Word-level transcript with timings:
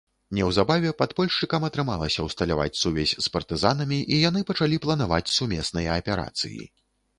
Неўзабаве 0.35 0.93
падпольшчыкам 1.01 1.67
атрымалася 1.67 2.25
ўсталяваць 2.29 2.79
сувязь 2.85 3.15
з 3.27 3.31
партызанамі 3.37 4.01
і 4.01 4.15
яны 4.27 4.45
пачалі 4.53 4.83
планаваць 4.89 5.23
сумесныя 5.37 5.89
аперацыі. 6.01 6.63